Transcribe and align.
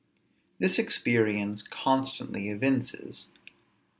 This 0.57 0.79
experience 0.79 1.61
constantly 1.61 2.49
evinces. 2.49 3.27